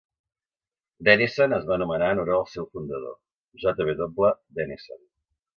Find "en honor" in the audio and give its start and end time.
2.15-2.39